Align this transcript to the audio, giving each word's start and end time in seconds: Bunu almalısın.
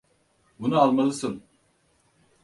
Bunu 0.59 0.75
almalısın. 0.81 1.43